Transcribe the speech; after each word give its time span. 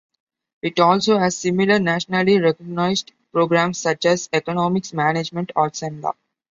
It 0.63 0.79
also 0.79 1.19
has 1.19 1.37
similar 1.37 1.77
nationally 1.77 2.39
recognized 2.41 3.11
programs 3.31 3.77
such 3.77 4.07
as 4.07 4.29
economics, 4.33 4.93
management, 4.93 5.51
arts 5.55 5.83
and 5.83 6.01
law. 6.01 6.15